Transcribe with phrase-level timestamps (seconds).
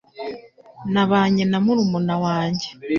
[0.93, 2.67] Nabanye na murumuna wanjye